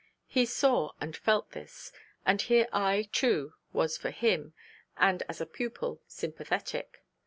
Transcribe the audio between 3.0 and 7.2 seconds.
too, was for him, and as a pupil, sympathetic.